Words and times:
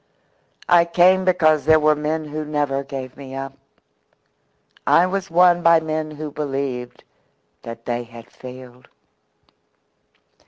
I 0.67 0.83
came 0.85 1.25
because 1.25 1.63
there 1.65 1.79
were 1.79 1.93
men 1.93 2.25
who 2.25 2.43
never 2.43 2.83
gave 2.83 3.15
me 3.15 3.35
up. 3.35 3.53
I 4.87 5.05
was 5.05 5.29
won 5.29 5.61
by 5.61 5.79
men 5.79 6.09
who 6.09 6.31
believed 6.31 7.03
that 7.61 7.85
they 7.85 8.01
had 8.01 8.31
failed." 8.31 8.87